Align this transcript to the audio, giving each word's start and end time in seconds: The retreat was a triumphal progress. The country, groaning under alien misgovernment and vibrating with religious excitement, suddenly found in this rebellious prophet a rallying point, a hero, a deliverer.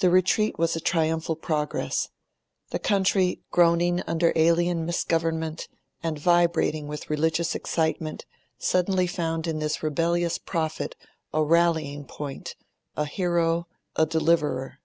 The 0.00 0.10
retreat 0.10 0.58
was 0.58 0.74
a 0.74 0.80
triumphal 0.80 1.36
progress. 1.36 2.08
The 2.70 2.80
country, 2.80 3.42
groaning 3.52 4.02
under 4.04 4.32
alien 4.34 4.84
misgovernment 4.84 5.68
and 6.02 6.18
vibrating 6.18 6.88
with 6.88 7.08
religious 7.08 7.54
excitement, 7.54 8.26
suddenly 8.58 9.06
found 9.06 9.46
in 9.46 9.60
this 9.60 9.84
rebellious 9.84 10.36
prophet 10.38 10.96
a 11.32 11.44
rallying 11.44 12.06
point, 12.06 12.56
a 12.96 13.04
hero, 13.04 13.68
a 13.94 14.04
deliverer. 14.04 14.80